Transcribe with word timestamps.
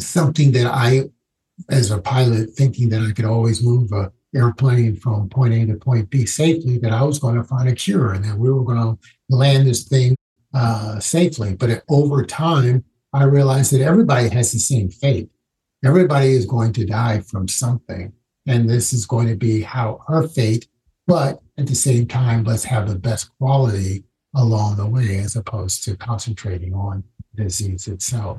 something 0.00 0.52
that 0.52 0.66
I, 0.66 1.04
as 1.70 1.90
a 1.90 1.98
pilot, 1.98 2.50
thinking 2.50 2.88
that 2.90 3.02
I 3.02 3.12
could 3.12 3.24
always 3.24 3.62
move 3.62 3.92
a 3.92 4.12
airplane 4.34 4.96
from 4.96 5.28
point 5.28 5.54
A 5.54 5.66
to 5.66 5.74
point 5.76 6.10
B 6.10 6.26
safely, 6.26 6.78
that 6.78 6.92
I 6.92 7.02
was 7.02 7.18
going 7.18 7.36
to 7.36 7.44
find 7.44 7.68
a 7.68 7.74
cure 7.74 8.12
and 8.12 8.24
that 8.24 8.36
we 8.36 8.50
were 8.50 8.64
going 8.64 8.78
to 8.78 8.98
land 9.30 9.66
this 9.66 9.84
thing 9.84 10.14
uh, 10.54 11.00
safely. 11.00 11.54
But 11.54 11.82
over 11.88 12.24
time, 12.24 12.84
I 13.12 13.24
realized 13.24 13.72
that 13.72 13.80
everybody 13.80 14.28
has 14.28 14.52
the 14.52 14.58
same 14.58 14.90
fate. 14.90 15.30
Everybody 15.84 16.32
is 16.32 16.46
going 16.46 16.72
to 16.74 16.84
die 16.84 17.20
from 17.20 17.48
something. 17.48 18.12
And 18.46 18.68
this 18.68 18.92
is 18.92 19.06
going 19.06 19.28
to 19.28 19.36
be 19.36 19.62
how 19.62 20.04
our 20.08 20.26
fate, 20.28 20.68
but 21.06 21.40
at 21.58 21.66
the 21.66 21.74
same 21.74 22.06
time, 22.06 22.44
let's 22.44 22.64
have 22.64 22.88
the 22.88 22.98
best 22.98 23.30
quality 23.38 24.04
along 24.36 24.76
the 24.76 24.86
way 24.86 25.18
as 25.18 25.34
opposed 25.34 25.82
to 25.84 25.96
concentrating 25.96 26.74
on 26.74 27.02
disease 27.34 27.88
itself. 27.88 28.38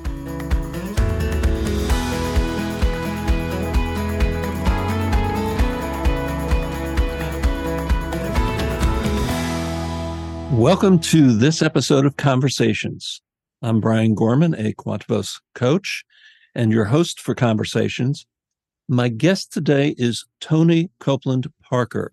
Welcome 10.51 10.99
to 10.99 11.31
this 11.31 11.61
episode 11.61 12.05
of 12.05 12.17
Conversations. 12.17 13.21
I'm 13.61 13.79
Brian 13.79 14.13
Gorman, 14.13 14.53
a 14.53 14.73
Quantivos 14.73 15.39
coach 15.55 16.03
and 16.53 16.73
your 16.73 16.83
host 16.83 17.21
for 17.21 17.33
Conversations. 17.33 18.27
My 18.89 19.07
guest 19.07 19.53
today 19.53 19.95
is 19.97 20.25
Tony 20.41 20.91
Copeland 20.99 21.47
Parker. 21.63 22.11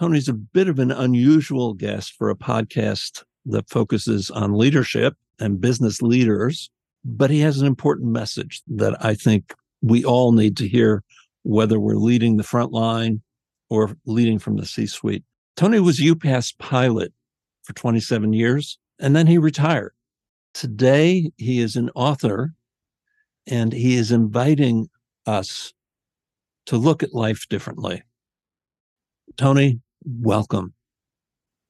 Tony's 0.00 0.28
a 0.28 0.32
bit 0.32 0.68
of 0.68 0.80
an 0.80 0.90
unusual 0.90 1.72
guest 1.72 2.14
for 2.18 2.30
a 2.30 2.34
podcast 2.34 3.22
that 3.46 3.70
focuses 3.70 4.28
on 4.28 4.58
leadership 4.58 5.14
and 5.38 5.60
business 5.60 6.02
leaders, 6.02 6.68
but 7.04 7.30
he 7.30 7.38
has 7.40 7.60
an 7.60 7.68
important 7.68 8.10
message 8.10 8.60
that 8.66 8.96
I 9.04 9.14
think 9.14 9.54
we 9.82 10.04
all 10.04 10.32
need 10.32 10.56
to 10.56 10.66
hear, 10.66 11.04
whether 11.44 11.78
we're 11.78 11.94
leading 11.94 12.38
the 12.38 12.42
front 12.42 12.72
line 12.72 13.22
or 13.70 13.96
leading 14.04 14.40
from 14.40 14.56
the 14.56 14.66
C 14.66 14.84
suite. 14.84 15.22
Tony 15.54 15.78
was 15.78 16.02
UPS 16.04 16.54
pilot 16.58 17.12
for 17.62 17.72
27 17.74 18.32
years, 18.32 18.78
and 18.98 19.14
then 19.14 19.26
he 19.26 19.38
retired. 19.38 19.92
Today, 20.54 21.32
he 21.36 21.60
is 21.60 21.76
an 21.76 21.90
author 21.94 22.54
and 23.46 23.72
he 23.72 23.96
is 23.96 24.12
inviting 24.12 24.88
us 25.26 25.72
to 26.66 26.76
look 26.76 27.02
at 27.02 27.14
life 27.14 27.46
differently. 27.48 28.02
Tony, 29.36 29.80
welcome. 30.04 30.74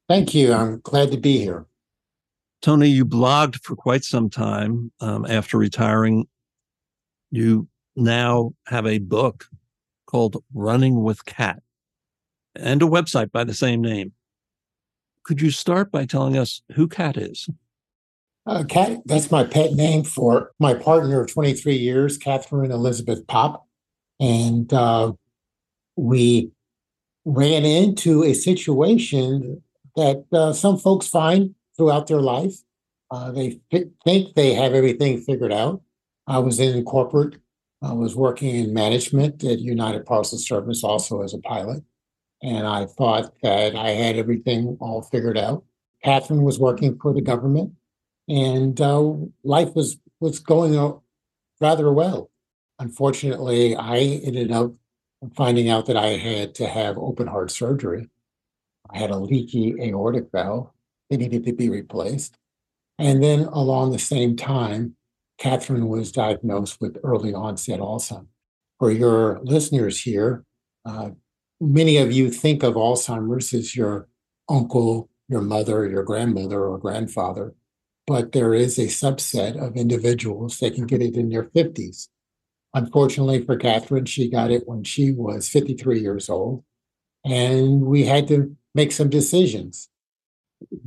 Thank 0.09 0.35
you. 0.35 0.53
I'm 0.53 0.81
glad 0.81 1.11
to 1.11 1.17
be 1.17 1.39
here. 1.39 1.65
Tony, 2.61 2.89
you 2.89 3.05
blogged 3.05 3.61
for 3.63 3.75
quite 3.75 4.03
some 4.03 4.29
time 4.29 4.91
um, 4.99 5.25
after 5.25 5.57
retiring. 5.57 6.27
You 7.31 7.67
now 7.95 8.53
have 8.67 8.85
a 8.85 8.99
book 8.99 9.45
called 10.05 10.43
Running 10.53 11.03
with 11.03 11.25
Cat 11.25 11.61
and 12.55 12.81
a 12.81 12.85
website 12.85 13.31
by 13.31 13.43
the 13.43 13.53
same 13.53 13.81
name. 13.81 14.13
Could 15.23 15.41
you 15.41 15.51
start 15.51 15.91
by 15.91 16.05
telling 16.05 16.37
us 16.37 16.61
who 16.73 16.87
Cat 16.87 17.17
is? 17.17 17.49
Uh, 18.45 18.63
Cat, 18.65 19.01
that's 19.05 19.31
my 19.31 19.43
pet 19.45 19.73
name 19.73 20.03
for 20.03 20.51
my 20.59 20.73
partner 20.73 21.21
of 21.21 21.31
23 21.31 21.75
years, 21.75 22.17
Catherine 22.17 22.71
Elizabeth 22.71 23.25
Pop. 23.27 23.65
And 24.19 24.71
uh, 24.73 25.13
we 25.95 26.51
ran 27.23 27.63
into 27.63 28.23
a 28.23 28.33
situation 28.33 29.63
that 29.95 30.25
uh, 30.33 30.51
some 30.51 30.77
folks 30.77 31.07
find 31.07 31.55
throughout 31.77 32.07
their 32.07 32.21
life. 32.21 32.55
Uh, 33.09 33.31
they 33.31 33.61
f- 33.71 33.83
think 34.03 34.33
they 34.35 34.53
have 34.53 34.73
everything 34.73 35.21
figured 35.21 35.53
out. 35.53 35.81
I 36.27 36.39
was 36.39 36.59
in 36.59 36.83
corporate, 36.83 37.35
I 37.81 37.93
was 37.93 38.15
working 38.15 38.55
in 38.55 38.73
management 38.73 39.43
at 39.43 39.59
United 39.59 40.05
Parcel 40.05 40.37
Service, 40.37 40.83
also 40.83 41.21
as 41.21 41.33
a 41.33 41.39
pilot 41.39 41.83
and 42.43 42.67
I 42.67 42.85
thought 42.85 43.33
that 43.41 43.73
I 43.75 43.91
had 43.91 44.17
everything 44.17 44.77
all 44.81 45.01
figured 45.01 45.37
out. 45.37 45.63
Catherine 46.03 46.43
was 46.43 46.59
working 46.59 46.99
for 47.01 47.13
the 47.13 47.21
government, 47.21 47.71
and 48.27 48.79
uh, 48.79 49.13
life 49.43 49.73
was 49.73 49.97
was 50.19 50.39
going 50.39 50.77
out 50.77 51.01
rather 51.61 51.91
well. 51.91 52.29
Unfortunately, 52.79 53.75
I 53.75 53.97
ended 53.97 54.51
up 54.51 54.73
finding 55.35 55.69
out 55.69 55.85
that 55.85 55.95
I 55.95 56.17
had 56.17 56.53
to 56.55 56.67
have 56.67 56.97
open 56.97 57.27
heart 57.27 57.49
surgery. 57.49 58.09
I 58.89 58.97
had 58.97 59.09
a 59.09 59.17
leaky 59.17 59.75
aortic 59.81 60.29
valve; 60.31 60.69
it 61.09 61.17
needed 61.17 61.45
to 61.45 61.53
be 61.53 61.69
replaced. 61.69 62.37
And 62.99 63.23
then, 63.23 63.45
along 63.45 63.91
the 63.91 63.99
same 63.99 64.35
time, 64.35 64.97
Catherine 65.37 65.87
was 65.87 66.11
diagnosed 66.11 66.81
with 66.81 66.99
early 67.03 67.33
onset 67.33 67.79
Alzheimer's. 67.79 68.27
For 68.79 68.91
your 68.91 69.39
listeners 69.43 70.01
here, 70.01 70.43
uh, 70.85 71.11
many 71.59 71.97
of 71.97 72.11
you 72.11 72.29
think 72.29 72.63
of 72.63 72.75
Alzheimer's 72.75 73.53
as 73.53 73.75
your 73.75 74.07
uncle, 74.49 75.09
your 75.29 75.41
mother, 75.41 75.87
your 75.87 76.03
grandmother, 76.03 76.65
or 76.65 76.77
grandfather, 76.77 77.55
but 78.05 78.31
there 78.33 78.53
is 78.53 78.77
a 78.77 78.87
subset 78.87 79.55
of 79.55 79.77
individuals 79.77 80.59
that 80.59 80.75
can 80.75 80.85
get 80.85 81.01
it 81.01 81.15
in 81.15 81.29
their 81.29 81.45
50s. 81.45 82.09
Unfortunately 82.73 83.45
for 83.45 83.55
Catherine, 83.55 84.05
she 84.05 84.29
got 84.29 84.51
it 84.51 84.67
when 84.67 84.83
she 84.83 85.11
was 85.11 85.47
53 85.49 85.99
years 85.99 86.29
old, 86.29 86.63
and 87.23 87.83
we 87.83 88.05
had 88.05 88.27
to 88.29 88.55
make 88.75 88.91
some 88.91 89.09
decisions. 89.09 89.89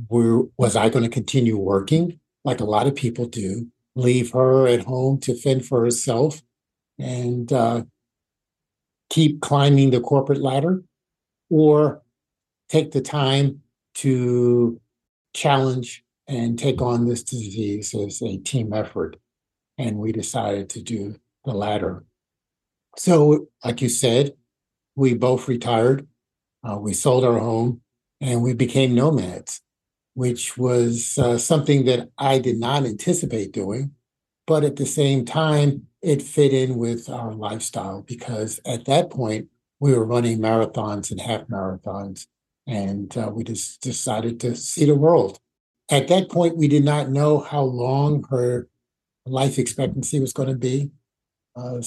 Were, 0.09 0.43
was 0.57 0.75
I 0.75 0.89
going 0.89 1.03
to 1.03 1.09
continue 1.09 1.57
working 1.57 2.19
like 2.43 2.61
a 2.61 2.65
lot 2.65 2.87
of 2.87 2.95
people 2.95 3.25
do, 3.25 3.67
leave 3.95 4.31
her 4.31 4.67
at 4.67 4.85
home 4.85 5.19
to 5.19 5.35
fend 5.35 5.65
for 5.65 5.83
herself 5.83 6.41
and 6.97 7.51
uh, 7.51 7.83
keep 9.09 9.41
climbing 9.41 9.91
the 9.91 10.01
corporate 10.01 10.41
ladder 10.41 10.83
or 11.49 12.01
take 12.69 12.91
the 12.91 13.01
time 13.01 13.61
to 13.95 14.79
challenge 15.33 16.03
and 16.27 16.59
take 16.59 16.81
on 16.81 17.07
this 17.07 17.23
disease 17.23 17.93
as 17.95 18.21
a 18.21 18.37
team 18.37 18.73
effort. 18.73 19.17
And 19.77 19.97
we 19.97 20.11
decided 20.11 20.69
to 20.71 20.81
do 20.81 21.15
the 21.45 21.53
latter. 21.53 22.03
So, 22.97 23.47
like 23.63 23.81
you 23.81 23.89
said, 23.89 24.33
we 24.95 25.13
both 25.13 25.47
retired, 25.47 26.07
uh, 26.67 26.77
we 26.77 26.93
sold 26.93 27.23
our 27.23 27.37
home, 27.37 27.81
and 28.19 28.41
we 28.41 28.53
became 28.53 28.95
nomads, 28.95 29.61
which 30.15 30.57
was 30.57 31.17
uh, 31.19 31.37
something 31.37 31.85
that 31.85 32.09
I 32.17 32.39
did 32.39 32.59
not 32.59 32.85
anticipate 32.85 33.51
doing. 33.51 33.91
But 34.47 34.63
at 34.63 34.77
the 34.77 34.85
same 34.85 35.25
time, 35.25 35.86
it 36.01 36.21
fit 36.21 36.53
in 36.53 36.77
with 36.77 37.09
our 37.09 37.33
lifestyle 37.33 38.03
because 38.03 38.59
at 38.65 38.85
that 38.85 39.09
point 39.09 39.47
we 39.79 39.93
were 39.93 40.05
running 40.05 40.39
marathons 40.39 41.11
and 41.11 41.21
half 41.21 41.41
marathons 41.47 42.27
and 42.65 43.15
uh, 43.17 43.31
we 43.33 43.43
just 43.43 43.81
decided 43.81 44.39
to 44.39 44.55
see 44.55 44.85
the 44.85 44.95
world. 44.95 45.39
At 45.89 46.07
that 46.09 46.29
point 46.29 46.57
we 46.57 46.67
did 46.67 46.83
not 46.83 47.09
know 47.09 47.39
how 47.39 47.63
long 47.63 48.25
her 48.29 48.67
life 49.25 49.57
expectancy 49.57 50.19
was 50.19 50.33
going 50.33 50.49
to 50.49 50.55
be. 50.55 50.91
Uh, 51.55 51.81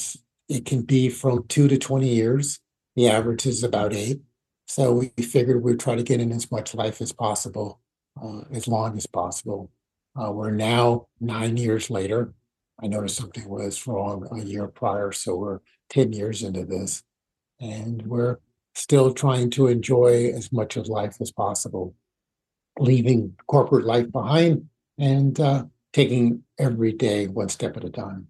it 0.48 0.64
can 0.64 0.82
be 0.82 1.08
from 1.08 1.46
two 1.46 1.68
to 1.68 1.78
20 1.78 2.08
years. 2.08 2.58
The 2.96 3.08
average 3.08 3.46
is 3.46 3.62
about 3.62 3.92
eight. 3.92 4.20
So 4.66 4.92
we 4.92 5.22
figured 5.22 5.62
we'd 5.62 5.80
try 5.80 5.94
to 5.94 6.02
get 6.02 6.20
in 6.20 6.32
as 6.32 6.50
much 6.50 6.74
life 6.74 7.00
as 7.00 7.12
possible 7.12 7.80
uh, 8.20 8.42
as 8.52 8.66
long 8.66 8.96
as 8.96 9.06
possible. 9.06 9.70
Uh, 10.20 10.32
we're 10.32 10.50
now 10.50 11.06
nine 11.20 11.56
years 11.56 11.90
later 11.90 12.34
I 12.82 12.86
noticed 12.86 13.16
something 13.16 13.48
was 13.48 13.86
wrong 13.86 14.26
a 14.32 14.44
year 14.44 14.66
prior, 14.66 15.12
so 15.12 15.36
we're 15.36 15.60
10 15.90 16.12
years 16.12 16.42
into 16.42 16.64
this, 16.64 17.02
and 17.60 18.06
we're 18.06 18.38
still 18.74 19.12
trying 19.12 19.50
to 19.50 19.66
enjoy 19.66 20.32
as 20.34 20.52
much 20.52 20.76
of 20.76 20.88
life 20.88 21.16
as 21.20 21.30
possible, 21.30 21.94
leaving 22.78 23.34
corporate 23.46 23.84
life 23.84 24.10
behind 24.10 24.68
and 24.98 25.38
uh, 25.40 25.64
taking 25.92 26.42
every 26.58 26.92
day 26.92 27.26
one 27.26 27.48
step 27.48 27.76
at 27.76 27.84
a 27.84 27.90
time. 27.90 28.28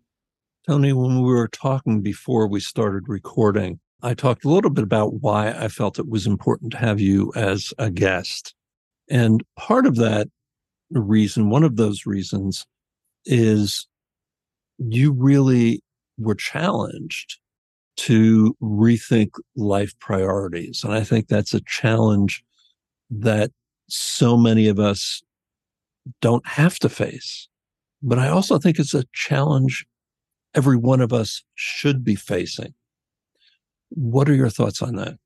Tony, 0.66 0.92
when 0.92 1.22
we 1.22 1.32
were 1.32 1.48
talking 1.48 2.00
before 2.00 2.46
we 2.46 2.60
started 2.60 3.08
recording, 3.08 3.80
I 4.02 4.14
talked 4.14 4.44
a 4.44 4.48
little 4.48 4.70
bit 4.70 4.84
about 4.84 5.14
why 5.14 5.50
I 5.50 5.68
felt 5.68 5.98
it 5.98 6.08
was 6.08 6.26
important 6.26 6.72
to 6.72 6.78
have 6.78 7.00
you 7.00 7.32
as 7.36 7.72
a 7.78 7.90
guest. 7.90 8.54
And 9.08 9.42
part 9.56 9.86
of 9.86 9.96
that 9.96 10.28
reason, 10.90 11.50
one 11.50 11.64
of 11.64 11.76
those 11.76 12.06
reasons, 12.06 12.66
is 13.26 13.86
you 14.80 15.12
really 15.12 15.82
were 16.18 16.34
challenged 16.34 17.38
to 17.96 18.56
rethink 18.62 19.30
life 19.56 19.98
priorities. 19.98 20.82
And 20.84 20.92
I 20.92 21.04
think 21.04 21.28
that's 21.28 21.54
a 21.54 21.60
challenge 21.66 22.42
that 23.10 23.50
so 23.88 24.36
many 24.36 24.68
of 24.68 24.78
us 24.78 25.22
don't 26.22 26.46
have 26.46 26.78
to 26.78 26.88
face. 26.88 27.48
But 28.02 28.18
I 28.18 28.28
also 28.28 28.58
think 28.58 28.78
it's 28.78 28.94
a 28.94 29.04
challenge 29.12 29.84
every 30.54 30.76
one 30.76 31.00
of 31.00 31.12
us 31.12 31.42
should 31.54 32.02
be 32.02 32.14
facing. 32.14 32.74
What 33.90 34.28
are 34.28 34.34
your 34.34 34.48
thoughts 34.48 34.80
on 34.80 34.96
that? 34.96 35.18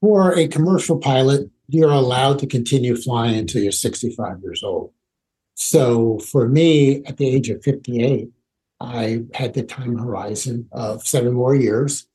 For 0.00 0.36
a 0.36 0.48
commercial 0.48 0.98
pilot, 0.98 1.50
you're 1.68 1.90
allowed 1.90 2.38
to 2.40 2.46
continue 2.46 2.96
flying 2.96 3.36
until 3.36 3.62
you're 3.62 3.72
65 3.72 4.40
years 4.42 4.62
old. 4.62 4.92
So 5.54 6.18
for 6.18 6.48
me, 6.48 7.04
at 7.04 7.16
the 7.16 7.28
age 7.28 7.48
of 7.48 7.62
58, 7.62 8.28
I 8.80 9.24
had 9.34 9.54
the 9.54 9.62
time 9.62 9.96
horizon 9.96 10.68
of 10.72 11.06
seven 11.06 11.32
more 11.32 11.54
years. 11.54 12.06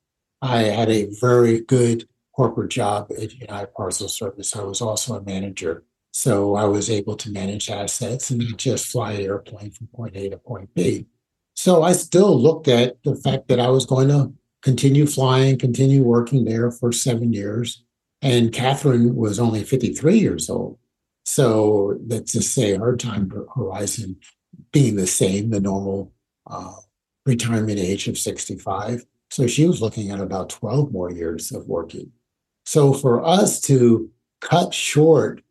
I 0.42 0.64
had 0.64 0.90
a 0.90 1.10
very 1.20 1.62
good 1.62 2.08
corporate 2.36 2.72
job 2.72 3.12
at 3.12 3.34
United 3.34 3.74
Parcel 3.74 4.08
Service. 4.08 4.56
I 4.56 4.64
was 4.64 4.82
also 4.82 5.16
a 5.16 5.24
manager. 5.24 5.84
So 6.14 6.56
I 6.56 6.66
was 6.66 6.90
able 6.90 7.16
to 7.18 7.32
manage 7.32 7.70
assets 7.70 8.32
and 8.32 8.40
not 8.40 8.58
just 8.58 8.88
fly 8.88 9.14
an 9.14 9.22
airplane 9.22 9.72
from 9.72 9.88
point 9.88 10.16
A 10.16 10.30
to 10.30 10.38
point 10.38 10.74
B. 10.74 11.08
So 11.56 11.84
I 11.84 11.94
still 11.94 12.40
looked 12.40 12.68
at 12.68 13.02
the 13.04 13.16
fact 13.16 13.48
that 13.48 13.60
I 13.60 13.70
was 13.70 13.86
going 13.86 14.10
to 14.10 14.34
continue 14.62 15.06
flying, 15.06 15.58
continue 15.58 16.04
working 16.04 16.46
there 16.46 16.72
for 16.72 16.92
seven 16.92 17.34
years. 17.34 17.84
And 18.22 18.54
Catherine 18.54 19.16
was 19.16 19.40
only 19.40 19.64
53 19.64 20.18
years 20.18 20.50
old. 20.50 20.78
So 21.26 21.98
let's 22.08 22.34
just 22.34 22.54
say 22.54 22.76
her 22.76 22.96
time 22.96 23.32
horizon 23.56 24.18
being 24.72 24.96
the 24.96 25.08
same, 25.08 25.50
the 25.50 25.60
normal 25.60 26.12
uh, 26.52 26.74
retirement 27.26 27.80
age 27.80 28.08
of 28.08 28.18
65. 28.18 29.06
So 29.30 29.48
she 29.48 29.66
was 29.66 29.82
looking 29.82 30.12
at 30.12 30.20
about 30.20 30.50
12 30.50 30.92
more 30.92 31.10
years 31.10 31.52
of 31.52 31.68
working. 31.68 32.12
So 32.66 32.94
for 32.94 33.26
us 33.26 33.62
to 33.62 34.12
cut 34.42 34.74
short 34.74 35.42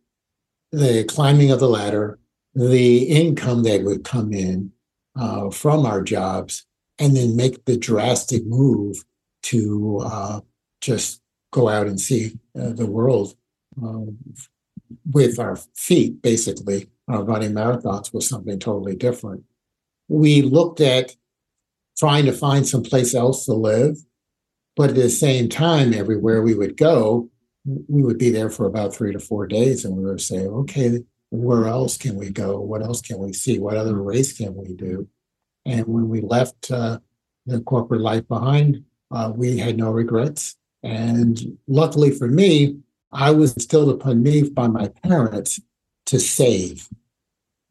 the 0.73 1.05
climbing 1.05 1.51
of 1.51 1.61
the 1.61 1.69
ladder, 1.69 2.19
the 2.55 3.05
income 3.05 3.63
that 3.65 3.83
would 3.83 4.05
come 4.05 4.33
in 4.33 4.73
uh, 5.19 5.51
from 5.51 5.87
our 5.87 6.03
jobs, 6.03 6.67
and 6.99 7.17
then 7.17 7.35
make 7.35 7.65
the 7.65 7.77
drastic 7.77 8.45
move 8.47 9.03
to 9.43 10.01
uh, 10.05 10.41
just 10.81 11.23
go 11.51 11.69
out 11.69 11.87
and 11.87 12.01
see 12.01 12.39
uh, 12.59 12.71
the 12.71 12.87
world 12.87 13.35
um, 13.83 14.17
with 15.11 15.39
our 15.39 15.57
feet, 15.75 16.21
basically, 16.23 16.89
uh, 17.11 17.23
running 17.23 17.53
marathons 17.53 18.13
was 18.13 18.29
something 18.29 18.59
totally 18.59 18.95
different. 18.95 19.45
We 20.11 20.43
looked 20.43 20.81
at 20.81 21.15
trying 21.97 22.25
to 22.25 22.33
find 22.33 22.67
some 22.67 22.83
place 22.83 23.15
else 23.15 23.45
to 23.47 23.55
live, 23.55 23.97
but 24.75 24.91
at 24.91 24.97
the 24.97 25.09
same 25.09 25.49
time, 25.49 25.95
everywhere 25.95 26.43
we 26.43 26.55
would 26.55 26.77
go, 26.77 27.31
we 27.65 28.03
would 28.03 28.19
be 28.19 28.31
there 28.31 28.51
for 28.51 28.67
about 28.67 28.93
three 28.93 29.13
to 29.13 29.21
four 29.21 29.47
days, 29.47 29.85
and 29.85 29.97
we 29.97 30.05
would 30.05 30.21
say, 30.21 30.47
okay, 30.47 31.05
where 31.31 31.69
else 31.69 31.97
can 31.97 32.17
we 32.17 32.31
go? 32.31 32.59
What 32.59 32.83
else 32.83 33.01
can 33.01 33.19
we 33.19 33.33
see? 33.33 33.61
What 33.61 33.77
other 33.77 34.03
race 34.03 34.37
can 34.37 34.57
we 34.57 34.75
do? 34.75 35.07
And 35.65 35.87
when 35.87 36.09
we 36.09 36.23
left 36.23 36.73
uh, 36.73 36.99
the 37.47 37.61
corporate 37.61 38.01
life 38.01 38.27
behind, 38.27 38.83
uh, 39.13 39.33
we 39.33 39.59
had 39.59 39.77
no 39.77 39.93
regrets. 39.93 40.57
And 40.83 41.57
luckily 41.69 42.11
for 42.11 42.27
me, 42.27 42.79
I 43.13 43.31
was 43.31 43.53
instilled 43.55 43.91
upon 43.91 44.25
me 44.25 44.49
by 44.49 44.67
my 44.67 44.89
parents 44.89 45.61
to 46.07 46.19
save. 46.19 46.89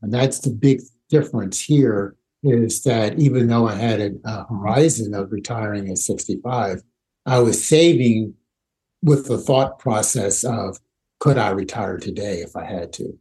And 0.02 0.14
that's 0.14 0.40
the 0.40 0.52
big 0.52 0.82
difference 1.10 1.60
here 1.60 2.16
is 2.44 2.84
that 2.84 3.20
even 3.20 3.48
though 3.48 3.68
I 3.68 3.76
had 3.76 4.00
a, 4.00 4.12
a 4.26 4.46
horizon 4.48 5.14
of 5.14 5.32
retiring 5.32 5.90
at 5.90 5.98
65, 5.98 6.82
I 7.26 7.40
was 7.40 7.68
saving 7.68 8.36
with 9.02 9.28
the 9.28 9.38
thought 9.38 9.80
process 9.80 10.44
of 10.44 10.78
could 11.20 11.38
I 11.38 11.50
retire 11.50 11.98
today 11.98 12.42
if 12.42 12.56
I 12.56 12.66
had 12.66 12.94
to? 12.94 13.18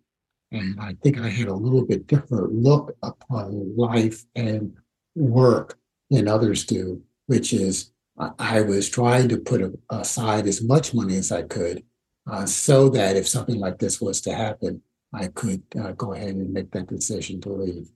And 0.52 0.80
I 0.80 0.96
think 1.02 1.18
I 1.18 1.28
had 1.28 1.48
a 1.48 1.54
little 1.54 1.84
bit 1.84 2.06
different 2.06 2.52
look 2.52 2.96
upon 3.02 3.76
life 3.76 4.24
and 4.34 4.72
work 5.14 5.78
than 6.10 6.28
others 6.28 6.64
do, 6.64 7.02
which 7.26 7.52
is 7.52 7.92
I 8.38 8.62
was 8.62 8.88
trying 8.88 9.28
to 9.28 9.38
put 9.38 9.78
aside 9.90 10.46
as 10.46 10.62
much 10.62 10.94
money 10.94 11.16
as 11.16 11.30
I 11.30 11.42
could 11.42 11.84
uh, 12.28 12.46
so 12.46 12.88
that 12.90 13.16
if 13.16 13.28
something 13.28 13.58
like 13.58 13.78
this 13.78 14.00
was 14.00 14.20
to 14.22 14.34
happen, 14.34 14.82
I 15.12 15.28
could 15.28 15.62
uh, 15.80 15.92
go 15.92 16.12
ahead 16.12 16.34
and 16.34 16.52
make 16.52 16.70
that 16.72 16.88
decision 16.88 17.40
to 17.42 17.52
leave. 17.52 17.88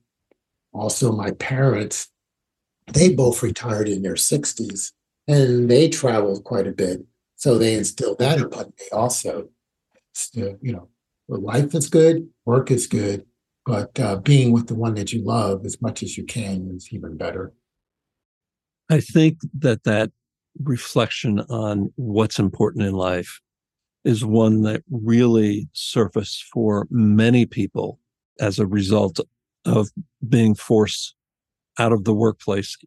Also, 0.73 1.11
my 1.11 1.31
parents, 1.31 2.09
they 2.93 3.13
both 3.13 3.43
retired 3.43 3.87
in 3.87 4.01
their 4.01 4.15
60s 4.15 4.91
and 5.27 5.69
they 5.69 5.87
traveled 5.87 6.43
quite 6.43 6.67
a 6.67 6.71
bit. 6.71 7.01
So 7.35 7.57
they 7.57 7.75
instilled 7.75 8.19
that 8.19 8.41
upon 8.41 8.65
me 8.79 8.85
also. 8.91 9.49
So, 10.13 10.57
you 10.61 10.73
know, 10.73 10.89
life 11.27 11.73
is 11.75 11.89
good, 11.89 12.27
work 12.45 12.71
is 12.71 12.87
good, 12.87 13.25
but 13.65 13.97
uh, 13.99 14.17
being 14.17 14.51
with 14.51 14.67
the 14.67 14.75
one 14.75 14.95
that 14.95 15.13
you 15.13 15.23
love 15.23 15.65
as 15.65 15.81
much 15.81 16.03
as 16.03 16.17
you 16.17 16.25
can 16.25 16.71
is 16.75 16.89
even 16.91 17.17
better. 17.17 17.53
I 18.89 18.99
think 18.99 19.39
that 19.59 19.83
that 19.83 20.11
reflection 20.61 21.39
on 21.49 21.91
what's 21.95 22.39
important 22.39 22.85
in 22.85 22.93
life 22.93 23.39
is 24.03 24.25
one 24.25 24.61
that 24.63 24.83
really 24.91 25.69
surfaced 25.73 26.43
for 26.43 26.87
many 26.91 27.45
people 27.45 27.99
as 28.39 28.59
a 28.59 28.67
result 28.67 29.19
of 29.65 29.89
being 30.27 30.55
forced 30.55 31.15
out 31.79 31.91
of 31.91 32.03
the 32.03 32.13
workplace 32.13 32.77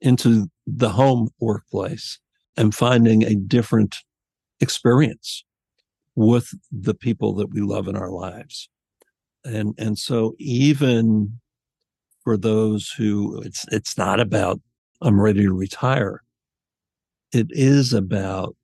into 0.00 0.48
the 0.66 0.90
home 0.90 1.28
workplace 1.40 2.18
and 2.56 2.74
finding 2.74 3.22
a 3.22 3.34
different 3.34 3.98
experience 4.60 5.44
with 6.14 6.50
the 6.70 6.94
people 6.94 7.34
that 7.34 7.50
we 7.52 7.60
love 7.60 7.88
in 7.88 7.96
our 7.96 8.10
lives. 8.10 8.68
And 9.44 9.74
and 9.78 9.98
so 9.98 10.34
even 10.38 11.38
for 12.22 12.36
those 12.36 12.90
who 12.90 13.40
it's 13.42 13.66
it's 13.70 13.98
not 13.98 14.20
about 14.20 14.60
I'm 15.02 15.20
ready 15.20 15.42
to 15.42 15.52
retire. 15.52 16.22
It 17.32 17.48
is 17.50 17.92
about 17.92 18.56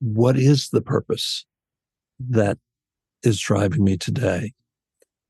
what 0.00 0.36
is 0.36 0.68
the 0.68 0.82
purpose 0.82 1.44
that 2.20 2.58
is 3.22 3.40
driving 3.40 3.82
me 3.82 3.96
today? 3.96 4.52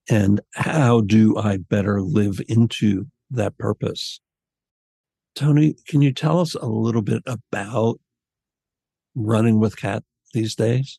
And 0.09 0.41
how 0.55 1.01
do 1.01 1.37
I 1.37 1.57
better 1.57 2.01
live 2.01 2.41
into 2.49 3.07
that 3.31 3.59
purpose? 3.59 4.21
Tony, 5.35 5.77
can 5.87 6.01
you 6.01 6.13
tell 6.13 6.41
us 6.41 6.55
a 6.55 6.67
little 6.67 7.03
bit 7.03 7.23
about 7.27 8.01
running 9.15 9.59
with 9.59 9.77
Cat 9.77 10.03
these 10.33 10.55
days? 10.55 10.99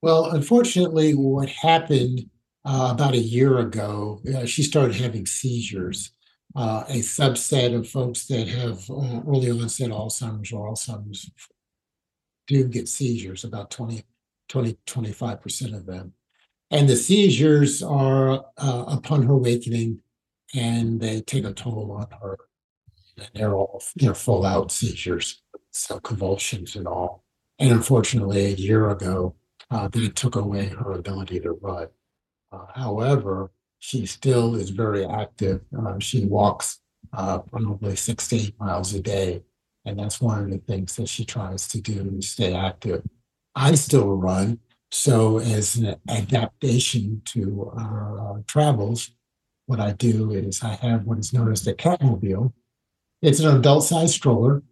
Well, 0.00 0.30
unfortunately, 0.30 1.12
what 1.12 1.48
happened 1.48 2.28
uh, 2.64 2.90
about 2.92 3.14
a 3.14 3.18
year 3.18 3.58
ago, 3.58 4.20
uh, 4.34 4.46
she 4.46 4.62
started 4.62 4.96
having 4.96 5.26
seizures. 5.26 6.12
Uh, 6.54 6.84
a 6.88 6.98
subset 6.98 7.74
of 7.74 7.88
folks 7.88 8.26
that 8.26 8.46
have 8.46 8.78
uh, 8.90 9.20
early 9.26 9.50
onset 9.50 9.90
Alzheimer's 9.90 10.52
or 10.52 10.70
Alzheimer's 10.70 11.30
do 12.46 12.64
get 12.64 12.88
seizures, 12.88 13.44
about 13.44 13.70
20, 13.70 14.04
20 14.48 14.76
25% 14.86 15.74
of 15.74 15.86
them. 15.86 16.12
And 16.72 16.88
the 16.88 16.96
seizures 16.96 17.82
are 17.82 18.44
uh, 18.56 18.84
upon 18.88 19.22
her 19.24 19.34
awakening 19.34 20.00
and 20.54 21.00
they 21.00 21.20
take 21.20 21.44
a 21.44 21.52
toll 21.52 21.92
on 21.92 22.08
her. 22.20 22.38
And 23.16 23.28
they're 23.34 23.54
all 23.54 23.82
they're 23.96 24.14
full 24.14 24.44
out 24.44 24.72
seizures, 24.72 25.42
so 25.70 26.00
convulsions 26.00 26.76
and 26.76 26.88
all. 26.88 27.24
And 27.58 27.70
unfortunately, 27.70 28.46
a 28.46 28.56
year 28.56 28.90
ago, 28.90 29.36
uh, 29.70 29.88
they 29.88 30.08
took 30.08 30.34
away 30.34 30.66
her 30.66 30.92
ability 30.92 31.40
to 31.40 31.52
run. 31.52 31.88
Uh, 32.50 32.66
however, 32.74 33.52
she 33.78 34.06
still 34.06 34.54
is 34.54 34.70
very 34.70 35.06
active. 35.06 35.60
Uh, 35.78 35.98
she 35.98 36.24
walks 36.24 36.80
uh, 37.12 37.38
probably 37.38 37.94
six 37.96 38.28
to 38.28 38.36
eight 38.36 38.58
miles 38.58 38.94
a 38.94 39.00
day 39.00 39.42
and 39.84 39.98
that's 39.98 40.20
one 40.20 40.44
of 40.44 40.50
the 40.50 40.58
things 40.58 40.96
that 40.96 41.08
she 41.08 41.24
tries 41.24 41.68
to 41.68 41.80
do 41.80 42.04
to 42.04 42.22
stay 42.22 42.54
active. 42.54 43.02
I 43.54 43.74
still 43.74 44.14
run. 44.16 44.60
So, 44.94 45.38
as 45.38 45.76
an 45.76 45.96
adaptation 46.06 47.22
to 47.24 47.72
our 47.78 48.20
uh, 48.20 48.42
travels, 48.46 49.10
what 49.64 49.80
I 49.80 49.92
do 49.92 50.32
is 50.32 50.62
I 50.62 50.74
have 50.74 51.06
what 51.06 51.18
is 51.18 51.32
known 51.32 51.50
as 51.50 51.64
the 51.64 51.72
Catmobile. 51.72 52.52
It's 53.22 53.40
an 53.40 53.56
adult 53.56 53.84
sized 53.84 54.12
stroller. 54.12 54.62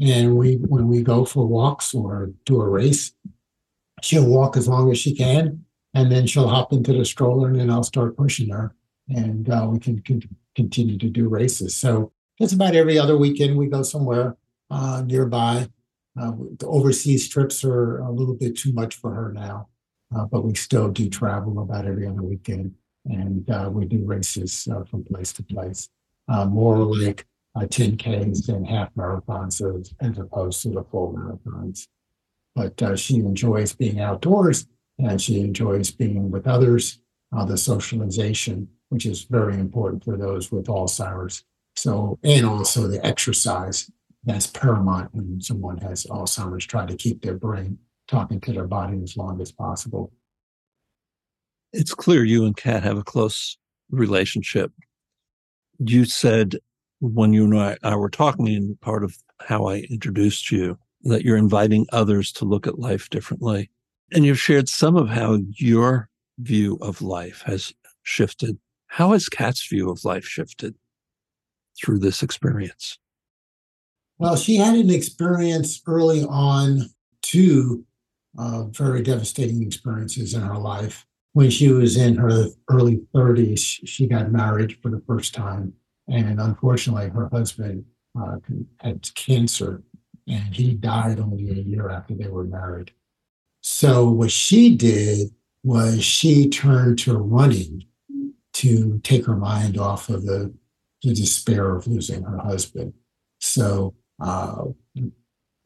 And 0.00 0.36
we, 0.36 0.54
when 0.54 0.88
we 0.88 1.02
go 1.02 1.26
for 1.26 1.46
walks 1.46 1.92
or 1.92 2.32
do 2.46 2.62
a 2.62 2.68
race, 2.68 3.12
she'll 4.02 4.26
walk 4.26 4.56
as 4.56 4.68
long 4.68 4.90
as 4.90 4.98
she 4.98 5.14
can. 5.14 5.66
And 5.92 6.10
then 6.10 6.26
she'll 6.26 6.48
hop 6.48 6.72
into 6.72 6.94
the 6.94 7.04
stroller 7.04 7.48
and 7.48 7.60
then 7.60 7.68
I'll 7.68 7.82
start 7.82 8.16
pushing 8.16 8.48
her. 8.48 8.74
And 9.10 9.50
uh, 9.50 9.68
we 9.70 9.80
can, 9.80 10.00
can 10.00 10.22
continue 10.56 10.96
to 10.96 11.10
do 11.10 11.28
races. 11.28 11.76
So, 11.76 12.12
it's 12.40 12.54
about 12.54 12.74
every 12.74 12.98
other 12.98 13.18
weekend 13.18 13.58
we 13.58 13.66
go 13.66 13.82
somewhere 13.82 14.38
uh, 14.70 15.02
nearby. 15.04 15.68
Uh, 16.20 16.32
the 16.58 16.66
overseas 16.66 17.28
trips 17.28 17.64
are 17.64 17.98
a 17.98 18.10
little 18.10 18.34
bit 18.34 18.56
too 18.56 18.72
much 18.72 18.96
for 18.96 19.14
her 19.14 19.32
now, 19.32 19.68
uh, 20.16 20.24
but 20.24 20.44
we 20.44 20.54
still 20.54 20.88
do 20.88 21.08
travel 21.08 21.60
about 21.60 21.86
every 21.86 22.06
other 22.06 22.22
weekend, 22.22 22.74
and 23.04 23.48
uh, 23.50 23.70
we 23.72 23.84
do 23.84 24.04
races 24.04 24.66
uh, 24.72 24.82
from 24.84 25.04
place 25.04 25.32
to 25.32 25.42
place. 25.42 25.88
uh, 26.28 26.44
more 26.44 26.78
like 26.78 27.26
uh, 27.56 27.60
10Ks 27.60 28.48
and 28.48 28.66
half 28.66 28.92
marathons 28.94 29.60
as, 29.60 29.94
as 30.00 30.18
opposed 30.18 30.62
to 30.62 30.70
the 30.70 30.84
full 30.84 31.12
marathons. 31.14 31.88
But 32.54 32.80
uh, 32.82 32.96
she 32.96 33.16
enjoys 33.16 33.72
being 33.74 34.00
outdoors 34.00 34.66
and 34.98 35.20
she 35.20 35.40
enjoys 35.40 35.90
being 35.90 36.30
with 36.30 36.46
others, 36.46 37.00
uh, 37.36 37.44
the 37.44 37.56
socialization, 37.56 38.68
which 38.88 39.06
is 39.06 39.22
very 39.24 39.54
important 39.54 40.04
for 40.04 40.16
those 40.16 40.50
with 40.50 40.66
Alzheimer's. 40.66 41.44
So, 41.76 42.18
and 42.24 42.44
also 42.44 42.88
the 42.88 43.04
exercise 43.06 43.90
that's 44.28 44.46
paramount 44.46 45.08
when 45.14 45.40
someone 45.40 45.78
has 45.78 46.04
Alzheimer's, 46.04 46.66
try 46.66 46.84
to 46.84 46.96
keep 46.96 47.22
their 47.22 47.38
brain 47.38 47.78
talking 48.08 48.40
to 48.42 48.52
their 48.52 48.66
body 48.66 49.00
as 49.02 49.16
long 49.16 49.40
as 49.40 49.50
possible. 49.50 50.12
It's 51.72 51.94
clear 51.94 52.24
you 52.24 52.44
and 52.44 52.56
Cat 52.56 52.82
have 52.82 52.98
a 52.98 53.02
close 53.02 53.56
relationship. 53.90 54.70
You 55.78 56.04
said 56.04 56.56
when 57.00 57.32
you 57.32 57.44
and 57.44 57.78
I, 57.82 57.96
were 57.96 58.10
talking 58.10 58.48
in 58.48 58.76
part 58.82 59.02
of 59.02 59.16
how 59.40 59.66
I 59.66 59.78
introduced 59.90 60.50
you 60.50 60.78
that 61.04 61.22
you're 61.22 61.36
inviting 61.36 61.86
others 61.92 62.30
to 62.32 62.44
look 62.44 62.66
at 62.66 62.78
life 62.78 63.08
differently. 63.08 63.70
And 64.12 64.26
you've 64.26 64.40
shared 64.40 64.68
some 64.68 64.96
of 64.96 65.08
how 65.08 65.38
your 65.52 66.10
view 66.38 66.76
of 66.82 67.00
life 67.00 67.42
has 67.46 67.72
shifted. 68.02 68.58
How 68.88 69.12
has 69.12 69.28
Cat's 69.28 69.66
view 69.66 69.90
of 69.90 70.04
life 70.04 70.24
shifted 70.24 70.74
through 71.80 72.00
this 72.00 72.22
experience? 72.22 72.98
Well, 74.18 74.36
she 74.36 74.56
had 74.56 74.76
an 74.76 74.90
experience 74.90 75.80
early 75.86 76.24
on, 76.24 76.90
two 77.22 77.84
uh, 78.36 78.64
very 78.64 79.02
devastating 79.02 79.62
experiences 79.62 80.34
in 80.34 80.42
her 80.42 80.58
life. 80.58 81.06
When 81.34 81.50
she 81.50 81.68
was 81.68 81.96
in 81.96 82.16
her 82.16 82.46
early 82.68 83.00
30s, 83.14 83.80
she 83.84 84.06
got 84.06 84.32
married 84.32 84.78
for 84.82 84.90
the 84.90 85.02
first 85.06 85.34
time. 85.34 85.72
And 86.08 86.40
unfortunately, 86.40 87.10
her 87.10 87.28
husband 87.30 87.84
uh, 88.20 88.36
had 88.80 89.08
cancer 89.14 89.82
and 90.26 90.54
he 90.54 90.74
died 90.74 91.20
only 91.20 91.50
a 91.50 91.62
year 91.62 91.88
after 91.88 92.14
they 92.14 92.28
were 92.28 92.44
married. 92.44 92.92
So, 93.60 94.10
what 94.10 94.30
she 94.30 94.76
did 94.76 95.28
was 95.62 96.04
she 96.04 96.48
turned 96.48 96.98
to 97.00 97.16
running 97.16 97.84
to 98.54 99.00
take 99.02 99.26
her 99.26 99.36
mind 99.36 99.78
off 99.78 100.08
of 100.08 100.24
the, 100.26 100.54
the 101.02 101.14
despair 101.14 101.76
of 101.76 101.86
losing 101.86 102.22
her 102.22 102.38
husband. 102.38 102.92
So, 103.40 103.94
uh, 104.20 104.64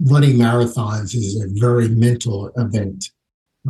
running 0.00 0.36
marathons 0.36 1.14
is 1.14 1.40
a 1.42 1.48
very 1.60 1.88
mental 1.88 2.50
event. 2.56 3.10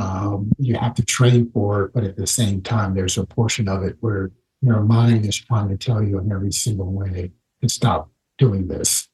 Um, 0.00 0.50
you 0.58 0.76
have 0.76 0.94
to 0.94 1.04
train 1.04 1.50
for 1.52 1.84
it, 1.84 1.92
but 1.92 2.04
at 2.04 2.16
the 2.16 2.26
same 2.26 2.62
time, 2.62 2.94
there's 2.94 3.18
a 3.18 3.26
portion 3.26 3.68
of 3.68 3.82
it 3.82 3.96
where 4.00 4.30
your 4.62 4.80
mind 4.80 5.26
is 5.26 5.36
trying 5.36 5.68
to 5.68 5.76
tell 5.76 6.02
you 6.02 6.18
in 6.18 6.32
every 6.32 6.52
single 6.52 6.90
way 6.90 7.32
to 7.60 7.68
stop 7.68 8.10
doing 8.38 8.68
this. 8.68 9.08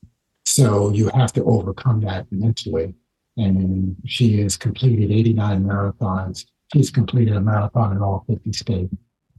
So 0.45 0.91
you 0.91 1.11
have 1.15 1.33
to 1.35 1.45
overcome 1.45 2.01
that 2.03 2.27
mentally. 2.31 2.95
And 3.37 3.97
she 4.07 4.41
has 4.43 4.57
completed 4.57 5.11
89 5.11 5.65
marathons. 5.65 6.45
She's 6.73 6.91
completed 6.91 7.37
a 7.37 7.41
marathon 7.41 7.93
in 7.93 8.03
all 8.03 8.25
50 8.29 8.53
states. 8.53 8.95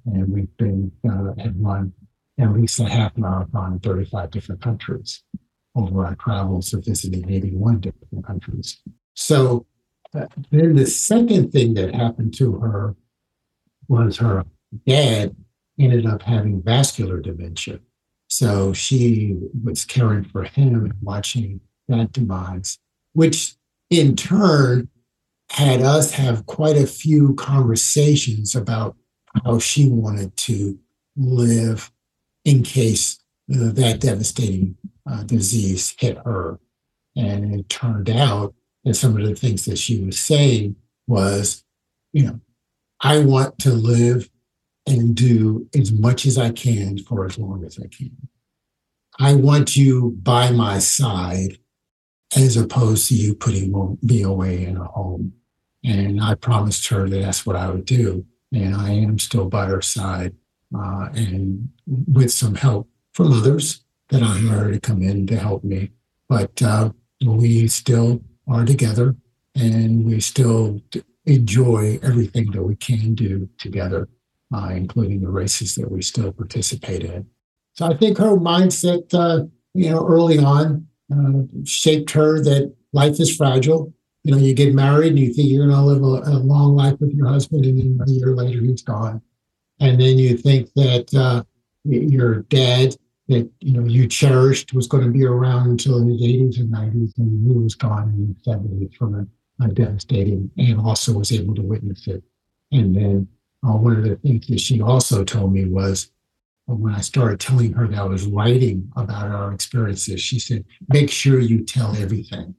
And 0.06 0.32
we've 0.32 0.58
been, 0.58 0.92
uh, 1.08 1.34
had 1.42 1.62
run 1.62 1.94
at 2.40 2.54
least 2.54 2.80
a 2.80 2.86
half 2.86 3.18
marathon 3.18 3.74
in 3.74 3.80
35 3.80 4.32
different 4.32 4.62
countries 4.62 5.24
over 5.76 6.06
our 6.06 6.16
travels 6.16 6.74
of 6.74 6.86
visiting 6.86 7.30
81 7.30 7.80
different 7.80 8.26
countries. 8.26 8.82
So 9.14 9.66
uh, 10.14 10.28
then 10.52 10.76
the 10.76 10.88
second 10.88 11.52
thing 11.52 11.74
that 11.76 11.94
happened 11.94 12.34
to 12.36 12.54
her 12.60 12.96
was 13.88 14.18
her 14.18 14.46
dad 14.88 15.36
ended 15.80 16.06
up 16.06 16.22
having 16.22 16.62
vascular 16.62 17.20
dementia. 17.20 17.80
So 18.28 18.74
she 18.74 19.36
was 19.64 19.86
caring 19.86 20.24
for 20.24 20.44
him 20.44 20.76
and 20.76 20.94
watching 21.02 21.62
that 21.88 22.12
demise, 22.12 22.78
which 23.14 23.56
in 23.90 24.16
turn 24.16 24.90
had 25.52 25.82
us 25.82 26.12
have 26.12 26.46
quite 26.46 26.78
a 26.78 26.86
few 26.86 27.34
conversations 27.36 28.56
about 28.56 28.96
how 29.44 29.58
she 29.60 29.90
wanted 29.90 30.36
to 30.38 30.78
live 31.16 31.92
in 32.46 32.64
case 32.64 33.19
that 33.50 34.00
devastating 34.00 34.78
uh, 35.10 35.24
disease 35.24 35.96
hit 36.00 36.18
her. 36.24 36.60
And 37.16 37.60
it 37.60 37.70
turned 37.70 38.10
out 38.10 38.54
that 38.84 38.94
some 38.94 39.18
of 39.18 39.26
the 39.26 39.36
things 39.36 39.66
that 39.66 39.78
she 39.78 40.02
was 40.02 40.20
saying 40.20 40.76
was, 41.08 41.64
you 42.14 42.24
know, 42.24 42.40
I 43.02 43.20
want 43.20 43.58
to 43.60 43.72
live 43.72 44.30
and 44.86 45.16
do 45.16 45.68
as 45.76 45.92
much 45.92 46.26
as 46.26 46.38
I 46.38 46.52
can 46.52 46.98
for 46.98 47.26
as 47.26 47.38
long 47.38 47.64
as 47.66 47.80
I 47.80 47.88
can. 47.88 48.16
I 49.20 49.36
want 49.36 49.76
you 49.76 50.18
by 50.22 50.52
my 50.52 50.80
side 50.80 51.58
as 52.36 52.56
opposed 52.56 53.08
to 53.10 53.16
you 53.16 53.36
putting 53.36 53.98
me 54.02 54.22
away 54.22 54.66
in 54.66 54.78
a 54.78 54.86
home. 54.86 55.34
And 55.84 56.22
I 56.22 56.36
promised 56.36 56.88
her 56.90 57.10
that 57.10 57.20
that's 57.20 57.46
what 57.46 57.56
I 57.56 57.70
would 57.70 57.86
do. 57.86 58.26
And 58.54 58.76
I 58.76 58.92
am 58.92 59.18
still 59.20 59.46
by 59.46 59.66
her 59.66 59.82
side 59.82 60.36
uh, 60.76 61.10
and 61.14 61.70
with 61.88 62.32
some 62.32 62.56
help 62.56 62.88
from 63.20 63.34
others 63.34 63.84
that 64.10 64.24
I 64.24 64.38
hired 64.38 64.74
to 64.74 64.80
come 64.80 65.02
in 65.02 65.28
to 65.28 65.36
help 65.38 65.64
me. 65.64 65.92
But 66.30 66.62
uh, 66.62 66.92
we 67.26 67.68
still 67.68 68.22
are 68.48 68.66
together 68.66 69.16
and 69.56 70.06
we 70.06 70.22
still 70.22 70.82
enjoy 71.26 72.00
everything 72.02 72.52
that 72.52 72.64
we 72.64 72.76
can 72.76 73.16
do 73.16 73.50
together 73.58 74.08
uh, 74.54 74.70
including 74.72 75.22
the 75.22 75.30
races 75.30 75.76
that 75.76 75.92
we 75.92 76.02
still 76.02 76.32
participate 76.32 77.04
in. 77.04 77.28
So 77.74 77.86
I 77.86 77.96
think 77.96 78.18
her 78.18 78.36
mindset, 78.38 79.14
uh, 79.14 79.46
you 79.74 79.90
know, 79.90 80.08
early 80.08 80.40
on 80.40 80.88
uh, 81.14 81.44
shaped 81.66 82.12
her 82.12 82.42
that 82.44 82.74
life 82.94 83.20
is 83.20 83.36
fragile. 83.36 83.94
You 84.24 84.32
know, 84.32 84.38
you 84.38 84.54
get 84.54 84.74
married 84.74 85.10
and 85.10 85.20
you 85.20 85.34
think 85.34 85.50
you're 85.50 85.68
going 85.68 85.78
to 85.78 85.86
live 85.86 86.04
a, 86.04 86.32
a, 86.32 86.40
long 86.40 86.76
life 86.76 86.96
with 87.00 87.14
your 87.14 87.28
husband, 87.28 87.66
and 87.66 87.80
then 87.80 88.00
a 88.06 88.10
year 88.10 88.36
later 88.36 88.62
he's 88.62 88.82
gone. 88.82 89.22
And 89.80 90.00
then 90.00 90.18
you 90.18 90.38
think 90.38 90.74
that 90.74 91.14
uh, 91.14 91.44
your 91.86 92.42
dad, 92.44 92.96
that 93.30 93.50
you 93.60 93.74
know 93.74 93.88
you 93.88 94.08
cherished, 94.08 94.74
was 94.74 94.88
going 94.88 95.04
to 95.04 95.12
be 95.12 95.24
around 95.24 95.70
until 95.70 96.04
his 96.06 96.22
80s 96.22 96.60
and 96.60 96.74
90s, 96.74 97.18
and 97.18 97.48
he 97.48 97.58
was 97.58 97.76
gone 97.76 98.10
in 98.10 98.36
the 98.44 98.52
70s 98.52 98.96
from 98.96 99.16
a, 99.16 99.66
a 99.66 99.68
devastating, 99.70 100.50
and 100.58 100.82
also 100.82 101.14
was 101.14 101.32
able 101.32 101.54
to 101.56 101.62
witness 101.62 102.08
it. 102.08 102.24
And 102.72 102.96
then 102.96 103.28
uh, 103.66 103.74
one 103.74 103.96
of 103.96 104.04
the 104.04 104.16
things 104.18 104.48
that 104.48 104.60
she 104.60 104.82
also 104.82 105.24
told 105.24 105.54
me 105.54 105.66
was 105.66 106.12
uh, 106.70 106.74
when 106.74 106.94
I 106.94 107.02
started 107.02 107.40
telling 107.40 107.72
her 107.74 107.88
that 107.88 108.00
I 108.00 108.04
was 108.04 108.26
writing 108.26 108.92
about 108.96 109.32
our 109.32 109.54
experiences, 109.54 110.22
she 110.22 110.40
said, 110.40 110.66
make 110.88 111.12
sure 111.12 111.40
you 111.40 111.64
tell 111.64 111.96
everything, 111.96 112.56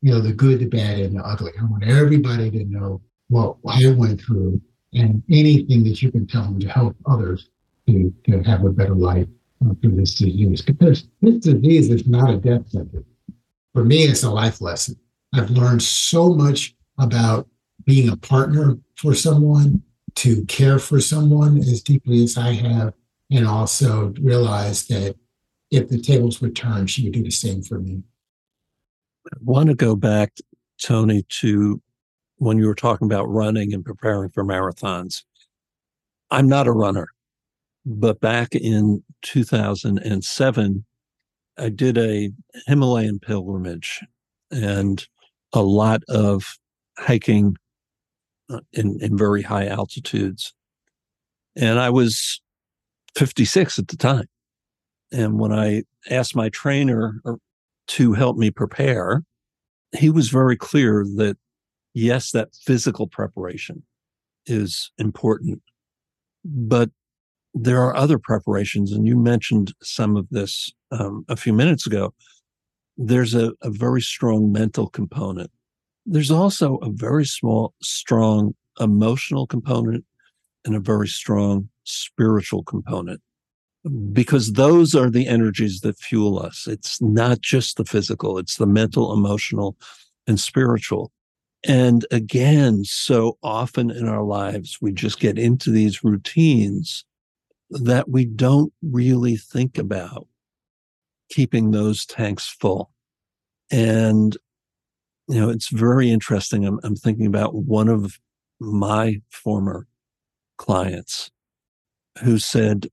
you 0.00 0.12
know, 0.12 0.20
the 0.20 0.32
good, 0.32 0.60
the 0.60 0.66
bad, 0.66 1.00
and 1.00 1.18
the 1.18 1.22
ugly. 1.22 1.52
I 1.60 1.64
want 1.64 1.84
everybody 1.84 2.50
to 2.50 2.64
know 2.64 3.02
what 3.28 3.56
I 3.68 3.90
went 3.90 4.22
through 4.22 4.60
and 4.94 5.22
anything 5.30 5.84
that 5.84 6.00
you 6.00 6.10
can 6.10 6.26
tell 6.26 6.44
them 6.44 6.60
to 6.60 6.68
help 6.68 6.96
others 7.04 7.50
to, 7.88 8.14
to 8.26 8.42
have 8.42 8.64
a 8.64 8.70
better 8.70 8.94
life 8.94 9.26
through 9.80 9.96
this 9.96 10.14
disease. 10.14 10.62
Because 10.62 11.06
this 11.20 11.36
disease 11.36 11.90
is 11.90 12.06
not 12.06 12.30
a 12.30 12.36
death 12.36 12.68
sentence. 12.68 13.06
For 13.72 13.84
me, 13.84 14.04
it's 14.04 14.22
a 14.22 14.30
life 14.30 14.60
lesson. 14.60 14.96
I've 15.32 15.50
learned 15.50 15.82
so 15.82 16.32
much 16.34 16.74
about 16.98 17.48
being 17.84 18.08
a 18.08 18.16
partner 18.16 18.78
for 18.96 19.14
someone, 19.14 19.82
to 20.16 20.44
care 20.44 20.78
for 20.78 21.00
someone 21.00 21.58
as 21.58 21.82
deeply 21.82 22.22
as 22.22 22.38
I 22.38 22.52
have, 22.52 22.94
and 23.30 23.46
also 23.46 24.14
realize 24.20 24.86
that 24.86 25.16
if 25.70 25.88
the 25.88 26.00
tables 26.00 26.40
were 26.40 26.50
turned, 26.50 26.88
she 26.88 27.04
would 27.04 27.14
do 27.14 27.22
the 27.24 27.30
same 27.30 27.62
for 27.62 27.80
me. 27.80 28.02
I 29.26 29.36
want 29.42 29.70
to 29.70 29.74
go 29.74 29.96
back, 29.96 30.36
Tony, 30.80 31.24
to 31.40 31.82
when 32.36 32.58
you 32.58 32.66
were 32.66 32.74
talking 32.74 33.06
about 33.06 33.28
running 33.28 33.74
and 33.74 33.84
preparing 33.84 34.30
for 34.30 34.44
marathons. 34.44 35.24
I'm 36.30 36.48
not 36.48 36.66
a 36.66 36.72
runner, 36.72 37.08
but 37.86 38.20
back 38.20 38.54
in 38.54 39.02
2007, 39.22 40.84
I 41.58 41.68
did 41.68 41.98
a 41.98 42.30
Himalayan 42.66 43.18
pilgrimage 43.18 44.00
and 44.50 45.06
a 45.52 45.62
lot 45.62 46.02
of 46.08 46.58
hiking 46.98 47.56
uh, 48.50 48.60
in, 48.72 48.98
in 49.00 49.16
very 49.16 49.42
high 49.42 49.66
altitudes. 49.66 50.52
And 51.56 51.78
I 51.78 51.90
was 51.90 52.40
56 53.16 53.78
at 53.78 53.88
the 53.88 53.96
time. 53.96 54.28
And 55.12 55.38
when 55.38 55.52
I 55.52 55.84
asked 56.10 56.34
my 56.34 56.48
trainer 56.48 57.20
uh, 57.24 57.34
to 57.88 58.12
help 58.14 58.36
me 58.36 58.50
prepare, 58.50 59.22
he 59.96 60.10
was 60.10 60.28
very 60.28 60.56
clear 60.56 61.04
that 61.16 61.36
yes, 61.92 62.32
that 62.32 62.48
physical 62.54 63.06
preparation 63.06 63.84
is 64.46 64.90
important, 64.98 65.62
but 66.44 66.90
there 67.54 67.80
are 67.82 67.96
other 67.96 68.18
preparations. 68.18 68.92
And 68.92 69.06
you 69.06 69.16
mentioned 69.16 69.72
some 69.82 70.16
of 70.16 70.28
this 70.30 70.72
um, 70.90 71.24
a 71.28 71.36
few 71.36 71.52
minutes 71.52 71.86
ago. 71.86 72.12
There's 72.96 73.34
a, 73.34 73.52
a 73.62 73.70
very 73.70 74.02
strong 74.02 74.52
mental 74.52 74.88
component 74.88 75.50
there's 76.06 76.30
also 76.30 76.76
a 76.76 76.90
very 76.90 77.24
small, 77.24 77.74
strong 77.82 78.54
emotional 78.80 79.46
component 79.46 80.04
and 80.64 80.74
a 80.74 80.80
very 80.80 81.08
strong 81.08 81.68
spiritual 81.84 82.62
component. 82.62 83.20
because 84.14 84.54
those 84.54 84.94
are 84.94 85.10
the 85.10 85.26
energies 85.26 85.80
that 85.80 85.98
fuel 85.98 86.38
us. 86.38 86.66
It's 86.66 87.02
not 87.02 87.42
just 87.42 87.76
the 87.76 87.84
physical, 87.84 88.38
it's 88.38 88.56
the 88.56 88.66
mental, 88.66 89.12
emotional, 89.12 89.76
and 90.26 90.40
spiritual. 90.40 91.12
And 91.66 92.06
again, 92.10 92.84
so 92.84 93.36
often 93.42 93.90
in 93.90 94.08
our 94.08 94.22
lives, 94.22 94.78
we 94.80 94.92
just 94.92 95.20
get 95.20 95.38
into 95.38 95.70
these 95.70 96.02
routines 96.02 97.04
that 97.74 98.08
we 98.08 98.24
don't 98.24 98.72
really 98.82 99.36
think 99.36 99.78
about 99.78 100.26
keeping 101.28 101.70
those 101.70 102.06
tanks 102.06 102.48
full. 102.48 102.90
And, 103.70 104.36
you 105.28 105.40
know, 105.40 105.50
it's 105.50 105.68
very 105.68 106.10
interesting. 106.10 106.64
I'm, 106.64 106.78
I'm 106.84 106.94
thinking 106.94 107.26
about 107.26 107.54
one 107.54 107.88
of 107.88 108.18
my 108.60 109.20
former 109.30 109.86
clients 110.56 111.30
who 112.22 112.38
said, 112.38 112.86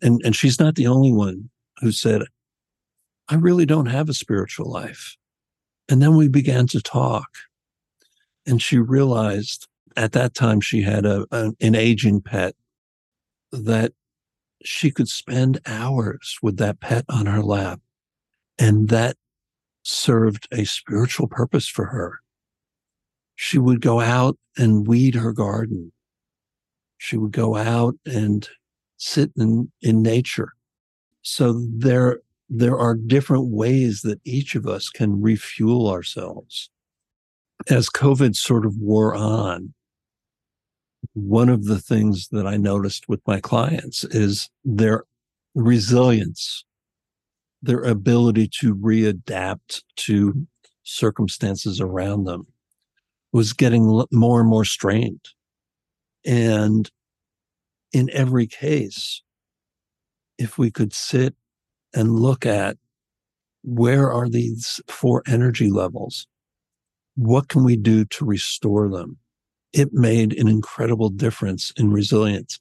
and, 0.00 0.20
and 0.24 0.34
she's 0.34 0.58
not 0.58 0.76
the 0.76 0.86
only 0.86 1.12
one 1.12 1.50
who 1.80 1.92
said, 1.92 2.22
I 3.28 3.34
really 3.34 3.66
don't 3.66 3.86
have 3.86 4.08
a 4.08 4.14
spiritual 4.14 4.70
life. 4.70 5.16
And 5.90 6.00
then 6.00 6.16
we 6.16 6.28
began 6.28 6.66
to 6.68 6.80
talk. 6.80 7.28
And 8.46 8.62
she 8.62 8.78
realized 8.78 9.68
at 9.96 10.12
that 10.12 10.34
time 10.34 10.60
she 10.60 10.82
had 10.82 11.04
a, 11.04 11.26
an 11.30 11.74
aging 11.74 12.22
pet 12.22 12.54
that 13.62 13.92
she 14.64 14.90
could 14.90 15.08
spend 15.08 15.60
hours 15.66 16.38
with 16.42 16.56
that 16.56 16.80
pet 16.80 17.04
on 17.08 17.26
her 17.26 17.42
lap. 17.42 17.80
And 18.58 18.88
that 18.88 19.16
served 19.82 20.48
a 20.52 20.64
spiritual 20.64 21.28
purpose 21.28 21.68
for 21.68 21.86
her. 21.86 22.20
She 23.34 23.58
would 23.58 23.80
go 23.80 24.00
out 24.00 24.38
and 24.56 24.86
weed 24.86 25.14
her 25.14 25.32
garden. 25.32 25.92
She 26.98 27.16
would 27.16 27.32
go 27.32 27.56
out 27.56 27.96
and 28.06 28.48
sit 28.96 29.32
in, 29.36 29.70
in 29.82 30.02
nature. 30.02 30.52
So 31.22 31.66
there, 31.68 32.20
there 32.48 32.78
are 32.78 32.94
different 32.94 33.48
ways 33.48 34.02
that 34.02 34.20
each 34.24 34.54
of 34.54 34.66
us 34.66 34.88
can 34.88 35.20
refuel 35.20 35.88
ourselves. 35.88 36.70
As 37.68 37.88
COVID 37.88 38.36
sort 38.36 38.64
of 38.64 38.76
wore 38.78 39.14
on, 39.14 39.74
one 41.12 41.48
of 41.48 41.64
the 41.64 41.78
things 41.78 42.28
that 42.28 42.46
I 42.46 42.56
noticed 42.56 43.08
with 43.08 43.20
my 43.26 43.40
clients 43.40 44.04
is 44.04 44.48
their 44.64 45.04
resilience, 45.54 46.64
their 47.62 47.82
ability 47.82 48.48
to 48.60 48.74
readapt 48.74 49.82
to 49.96 50.46
circumstances 50.82 51.80
around 51.80 52.24
them 52.24 52.46
was 53.32 53.52
getting 53.52 54.04
more 54.12 54.40
and 54.40 54.48
more 54.48 54.64
strained. 54.64 55.24
And 56.24 56.90
in 57.92 58.08
every 58.12 58.46
case, 58.46 59.22
if 60.38 60.58
we 60.58 60.70
could 60.70 60.92
sit 60.92 61.34
and 61.94 62.18
look 62.18 62.44
at 62.44 62.76
where 63.62 64.12
are 64.12 64.28
these 64.28 64.80
four 64.88 65.22
energy 65.26 65.70
levels? 65.70 66.26
What 67.16 67.48
can 67.48 67.64
we 67.64 67.76
do 67.76 68.04
to 68.04 68.24
restore 68.24 68.88
them? 68.88 69.18
It 69.74 69.92
made 69.92 70.38
an 70.38 70.46
incredible 70.46 71.10
difference 71.10 71.72
in 71.76 71.90
resilience. 71.90 72.60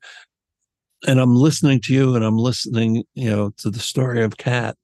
And 1.05 1.19
I'm 1.19 1.35
listening 1.35 1.79
to 1.81 1.93
you 1.93 2.15
and 2.15 2.25
I'm 2.25 2.37
listening, 2.37 3.03
you 3.13 3.29
know, 3.29 3.51
to 3.57 3.69
the 3.69 3.79
story 3.79 4.23
of 4.23 4.37
Cat. 4.37 4.75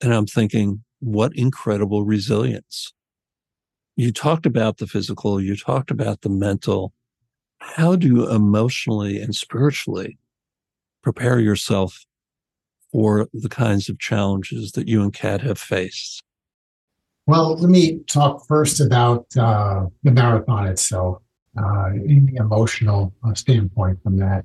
And 0.00 0.14
I'm 0.14 0.26
thinking, 0.26 0.84
what 1.00 1.34
incredible 1.34 2.04
resilience. 2.04 2.92
You 3.96 4.12
talked 4.12 4.46
about 4.46 4.78
the 4.78 4.86
physical, 4.86 5.40
you 5.40 5.56
talked 5.56 5.90
about 5.90 6.20
the 6.20 6.28
mental, 6.28 6.92
how 7.58 7.96
do 7.96 8.06
you 8.06 8.30
emotionally 8.30 9.20
and 9.20 9.34
spiritually 9.34 10.18
prepare 11.02 11.40
yourself 11.40 12.04
for 12.92 13.28
the 13.32 13.48
kinds 13.48 13.88
of 13.88 13.98
challenges 13.98 14.72
that 14.72 14.88
you 14.88 15.02
and 15.02 15.12
Cat 15.12 15.40
have 15.40 15.58
faced? 15.58 16.22
Well, 17.26 17.56
let 17.56 17.70
me 17.70 18.00
talk 18.08 18.46
first 18.46 18.80
about 18.80 19.26
uh, 19.36 19.86
the 20.02 20.10
marathon 20.10 20.66
itself, 20.66 21.22
uh, 21.58 21.90
in 21.92 22.26
the 22.26 22.36
emotional 22.36 23.12
uh, 23.24 23.34
standpoint 23.34 24.02
from 24.02 24.16
that. 24.18 24.44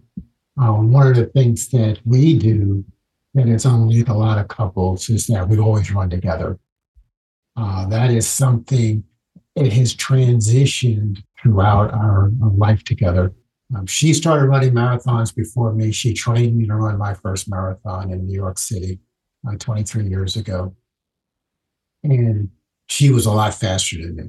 Um, 0.58 0.92
one 0.92 1.08
of 1.08 1.16
the 1.16 1.26
things 1.28 1.68
that 1.70 2.00
we 2.06 2.38
do 2.38 2.84
that 3.34 3.48
is 3.48 3.66
unlike 3.66 4.08
a 4.08 4.14
lot 4.14 4.38
of 4.38 4.48
couples 4.48 5.10
is 5.10 5.28
that 5.28 5.48
we 5.48 5.60
always 5.60 5.92
run 5.92 6.10
together. 6.10 6.58
Uh, 7.58 7.86
that 7.88 8.10
is 8.10 8.28
something 8.28 9.04
it 9.56 9.72
has 9.74 9.96
transitioned 9.96 11.24
throughout 11.42 11.94
our, 11.94 12.32
our 12.42 12.52
life 12.56 12.84
together. 12.84 13.34
Um, 13.76 13.86
she 13.86 14.14
started 14.14 14.48
running 14.48 14.74
marathons 14.74 15.34
before 15.34 15.74
me. 15.74 15.92
She 15.92 16.14
trained 16.14 16.58
me 16.58 16.68
to 16.68 16.76
run 16.76 16.98
my 16.98 17.14
first 17.14 17.50
marathon 17.50 18.12
in 18.12 18.26
New 18.26 18.34
York 18.34 18.58
City 18.58 19.00
uh, 19.48 19.56
23 19.58 20.08
years 20.08 20.36
ago. 20.36 20.76
And 22.04 22.50
she 22.88 23.12
was 23.12 23.26
a 23.26 23.32
lot 23.32 23.54
faster 23.54 23.98
than 24.02 24.16
me. 24.16 24.24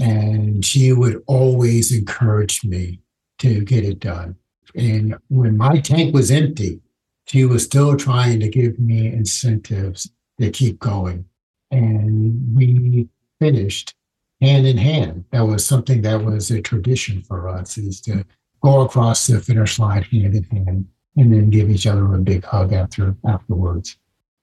And 0.00 0.64
she 0.64 0.92
would 0.92 1.22
always 1.26 1.92
encourage 1.92 2.64
me 2.64 3.00
to 3.38 3.64
get 3.64 3.84
it 3.84 4.00
done. 4.00 4.36
And 4.74 5.16
when 5.28 5.56
my 5.56 5.80
tank 5.80 6.14
was 6.14 6.30
empty, 6.30 6.80
she 7.26 7.44
was 7.44 7.64
still 7.64 7.96
trying 7.96 8.40
to 8.40 8.48
give 8.48 8.78
me 8.78 9.06
incentives 9.06 10.10
to 10.40 10.50
keep 10.50 10.78
going. 10.78 11.24
And 11.70 12.56
we 12.56 13.08
finished 13.38 13.94
hand 14.40 14.66
in 14.66 14.78
hand. 14.78 15.24
That 15.32 15.42
was 15.42 15.64
something 15.64 16.02
that 16.02 16.24
was 16.24 16.50
a 16.50 16.60
tradition 16.60 17.22
for 17.22 17.48
us 17.48 17.78
is 17.78 18.00
to 18.02 18.24
go 18.62 18.80
across 18.80 19.26
the 19.26 19.40
finish 19.40 19.78
line 19.78 20.02
hand 20.02 20.34
in 20.34 20.44
hand 20.44 20.86
and 21.16 21.32
then 21.32 21.50
give 21.50 21.70
each 21.70 21.86
other 21.86 22.14
a 22.14 22.18
big 22.18 22.44
hug 22.44 22.72
after 22.72 23.16
afterwards. 23.26 23.96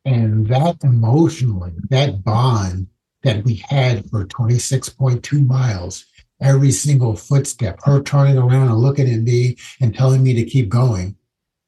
And 0.05 0.47
that 0.47 0.77
emotionally, 0.83 1.73
that 1.89 2.23
bond 2.23 2.87
that 3.23 3.43
we 3.43 3.63
had 3.69 4.09
for 4.09 4.25
26.2 4.25 5.45
miles, 5.45 6.05
every 6.41 6.71
single 6.71 7.15
footstep, 7.15 7.79
her 7.83 8.01
turning 8.01 8.37
around 8.37 8.69
and 8.69 8.77
looking 8.77 9.11
at 9.11 9.21
me 9.21 9.57
and 9.81 9.95
telling 9.95 10.23
me 10.23 10.33
to 10.33 10.43
keep 10.43 10.69
going. 10.69 11.15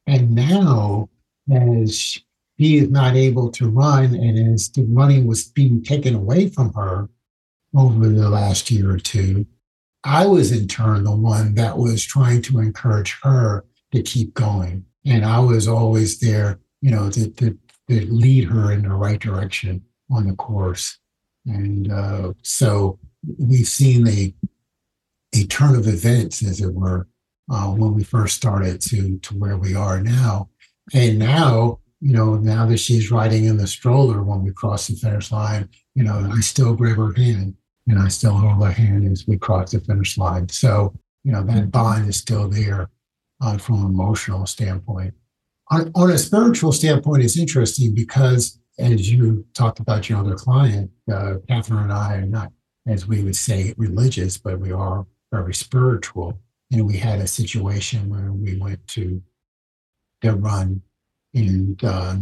And 0.07 0.33
now, 0.35 1.09
as 1.51 2.17
she 2.59 2.77
is 2.77 2.89
not 2.89 3.15
able 3.15 3.51
to 3.51 3.69
run 3.69 4.15
and 4.15 4.53
as 4.53 4.69
the 4.69 4.83
running 4.89 5.25
was 5.27 5.45
being 5.45 5.83
taken 5.83 6.15
away 6.15 6.49
from 6.49 6.73
her, 6.73 7.09
over 7.75 8.07
the 8.07 8.29
last 8.29 8.71
year 8.71 8.91
or 8.91 8.97
two. 8.97 9.45
I 10.03 10.25
was 10.25 10.51
in 10.51 10.67
turn 10.67 11.03
the 11.03 11.15
one 11.15 11.55
that 11.55 11.77
was 11.77 12.05
trying 12.05 12.41
to 12.43 12.59
encourage 12.59 13.17
her 13.21 13.65
to 13.91 14.01
keep 14.01 14.33
going. 14.33 14.85
And 15.05 15.25
I 15.25 15.39
was 15.39 15.67
always 15.67 16.19
there, 16.19 16.59
you 16.81 16.91
know, 16.91 17.09
to, 17.09 17.29
to, 17.29 17.57
to 17.89 18.05
lead 18.13 18.45
her 18.45 18.71
in 18.71 18.83
the 18.83 18.89
right 18.89 19.19
direction 19.19 19.83
on 20.09 20.27
the 20.27 20.35
course. 20.35 20.98
And 21.49 21.91
uh, 21.91 22.33
so 22.43 22.99
we've 23.37 23.67
seen 23.67 24.07
a, 24.07 24.33
a 25.35 25.45
turn 25.45 25.75
of 25.75 25.87
events, 25.87 26.43
as 26.45 26.61
it 26.61 26.73
were, 26.73 27.07
uh, 27.51 27.67
when 27.67 27.93
we 27.95 28.03
first 28.03 28.35
started 28.35 28.79
to, 28.81 29.17
to 29.19 29.33
where 29.37 29.57
we 29.57 29.75
are 29.75 29.99
now. 29.99 30.49
And 30.93 31.19
now, 31.19 31.79
you 32.01 32.13
know, 32.13 32.35
now 32.35 32.65
that 32.67 32.77
she's 32.77 33.11
riding 33.11 33.45
in 33.45 33.57
the 33.57 33.67
stroller 33.67 34.23
when 34.23 34.43
we 34.43 34.51
cross 34.51 34.87
the 34.87 34.95
finish 34.95 35.31
line, 35.31 35.69
you 35.95 36.03
know, 36.03 36.29
I 36.31 36.39
still 36.41 36.75
grab 36.75 36.97
her 36.97 37.13
hand 37.13 37.55
and 37.87 37.99
I 37.99 38.07
still 38.07 38.33
hold 38.33 38.63
her 38.63 38.71
hand 38.71 39.11
as 39.11 39.25
we 39.27 39.37
cross 39.37 39.71
the 39.71 39.79
finish 39.79 40.17
line. 40.17 40.47
So, 40.49 40.93
you 41.23 41.31
know, 41.31 41.43
that 41.43 41.71
bond 41.71 42.07
is 42.07 42.17
still 42.17 42.47
there 42.47 42.89
uh, 43.41 43.57
from 43.57 43.85
an 43.85 43.87
emotional 43.87 44.45
standpoint. 44.45 45.13
On, 45.71 45.91
on 45.95 46.11
a 46.11 46.17
spiritual 46.17 46.71
standpoint, 46.71 47.23
it's 47.23 47.37
interesting 47.37 47.93
because 47.93 48.59
as 48.79 49.11
you 49.11 49.45
talked 49.53 49.79
about 49.79 50.09
your 50.09 50.19
other 50.19 50.35
client, 50.35 50.91
uh, 51.11 51.35
Catherine 51.47 51.83
and 51.83 51.93
I 51.93 52.15
are 52.15 52.25
not, 52.25 52.51
as 52.87 53.07
we 53.07 53.21
would 53.23 53.35
say, 53.35 53.73
religious, 53.77 54.37
but 54.37 54.59
we 54.59 54.71
are 54.71 55.05
very 55.31 55.53
spiritual. 55.53 56.39
And 56.71 56.85
we 56.85 56.97
had 56.97 57.19
a 57.19 57.27
situation 57.27 58.09
where 58.09 58.31
we 58.31 58.57
went 58.57 58.85
to 58.89 59.21
the 60.21 60.35
run 60.35 60.81
in 61.33 61.77
uh, 61.83 62.17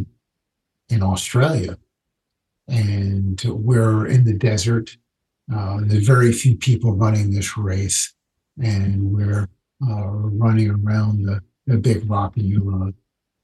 in 0.90 1.04
Australia, 1.04 1.78
and 2.68 3.42
we're 3.46 4.08
in 4.08 4.24
the 4.24 4.34
desert 4.34 4.98
uh, 5.54 5.80
there's 5.84 6.06
very 6.06 6.32
few 6.34 6.56
people 6.56 6.94
running 6.94 7.32
this 7.32 7.58
race, 7.58 8.14
and 8.62 9.14
we're 9.14 9.48
uh, 9.88 10.06
running 10.06 10.70
around 10.70 11.24
the, 11.24 11.42
the 11.66 11.78
big 11.78 12.10
rocky 12.10 12.58
road. 12.58 12.96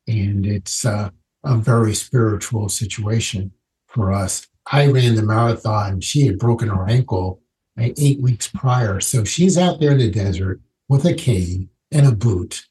And 0.08 0.45
it's 0.45 0.84
uh, 0.84 1.12
a 1.43 1.58
very 1.58 1.93
spiritual 1.93 2.69
situation 2.69 3.51
for 3.88 4.12
us. 4.12 4.47
I 4.71 4.88
ran 4.88 5.15
the 5.15 5.23
marathon. 5.23 6.01
She 6.01 6.25
had 6.25 6.39
broken 6.39 6.69
her 6.69 6.88
ankle 6.88 7.41
eight 7.77 8.21
weeks 8.21 8.47
prior. 8.47 8.99
So 8.99 9.23
she's 9.23 9.58
out 9.58 9.79
there 9.79 9.91
in 9.91 9.97
the 9.97 10.10
desert 10.10 10.62
with 10.88 11.06
a 11.06 11.13
cane 11.13 11.69
and 11.91 12.08
a 12.08 12.12
boot. 12.12 12.65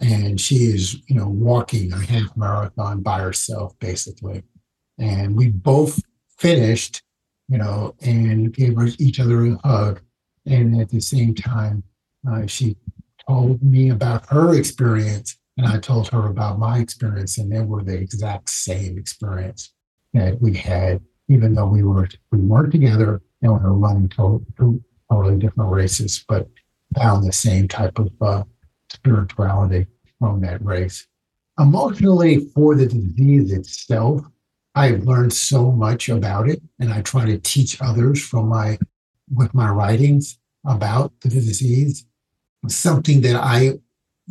And 0.00 0.40
she 0.40 0.56
is, 0.56 0.96
you 1.06 1.16
know, 1.16 1.28
walking 1.28 1.92
a 1.92 2.00
half 2.00 2.36
marathon 2.36 3.02
by 3.02 3.20
herself, 3.20 3.78
basically. 3.78 4.42
And 4.98 5.36
we 5.36 5.48
both 5.48 6.00
finished 6.38 7.02
you 7.52 7.58
know, 7.58 7.94
and 8.00 8.54
gave 8.54 8.78
each 8.98 9.20
other 9.20 9.44
a 9.44 9.58
hug. 9.62 10.00
And 10.46 10.80
at 10.80 10.88
the 10.88 11.00
same 11.00 11.34
time, 11.34 11.82
uh, 12.26 12.46
she 12.46 12.76
told 13.28 13.62
me 13.62 13.90
about 13.90 14.24
her 14.30 14.54
experience 14.58 15.36
And 15.56 15.66
I 15.66 15.78
told 15.78 16.08
her 16.08 16.28
about 16.28 16.58
my 16.58 16.78
experience, 16.78 17.38
and 17.38 17.52
they 17.52 17.60
were 17.60 17.82
the 17.82 17.94
exact 17.94 18.48
same 18.48 18.96
experience 18.98 19.72
that 20.14 20.40
we 20.40 20.54
had, 20.54 21.00
even 21.28 21.54
though 21.54 21.66
we 21.66 21.82
were 21.82 22.08
we 22.30 22.38
weren't 22.38 22.72
together 22.72 23.20
and 23.42 23.52
we 23.52 23.58
were 23.58 23.74
running 23.74 24.08
to, 24.10 24.44
two 24.56 24.82
totally 25.10 25.36
different 25.36 25.70
races, 25.70 26.24
but 26.26 26.48
found 26.96 27.24
the 27.24 27.32
same 27.32 27.68
type 27.68 27.98
of 27.98 28.10
uh, 28.20 28.44
spirituality 28.90 29.86
from 30.18 30.40
that 30.40 30.64
race. 30.64 31.06
Emotionally, 31.58 32.46
for 32.54 32.74
the 32.74 32.86
disease 32.86 33.52
itself, 33.52 34.22
I've 34.74 35.04
learned 35.04 35.34
so 35.34 35.70
much 35.70 36.08
about 36.08 36.48
it, 36.48 36.62
and 36.80 36.92
I 36.92 37.02
try 37.02 37.26
to 37.26 37.38
teach 37.38 37.80
others 37.82 38.24
from 38.24 38.48
my 38.48 38.78
with 39.32 39.54
my 39.54 39.68
writings 39.68 40.38
about 40.64 41.12
the 41.20 41.28
disease. 41.28 42.06
Something 42.68 43.20
that 43.22 43.36
I, 43.36 43.72